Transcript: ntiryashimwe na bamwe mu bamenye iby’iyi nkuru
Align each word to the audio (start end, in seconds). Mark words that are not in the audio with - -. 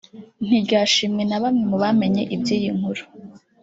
ntiryashimwe 0.45 1.23
na 1.25 1.37
bamwe 1.41 1.63
mu 1.69 1.77
bamenye 1.83 2.21
iby’iyi 2.35 2.69
nkuru 2.77 3.03